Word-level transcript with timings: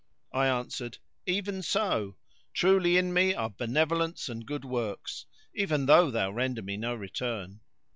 I 0.33 0.47
answered, 0.47 0.97
"Even 1.27 1.61
so; 1.61 2.17
truly 2.55 2.97
in 2.97 3.13
me 3.13 3.35
are 3.35 3.51
benevolence 3.51 4.29
and 4.29 4.47
good 4.47 4.65
works, 4.65 5.27
even 5.53 5.85
though 5.85 6.09
thou 6.09 6.31
render 6.31 6.63
me 6.63 6.75
no 6.75 6.95
return." 6.95 7.59